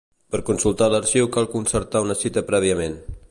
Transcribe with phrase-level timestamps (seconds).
[0.35, 2.99] Per consultar l'arxiu cal concertar una cita prèviament.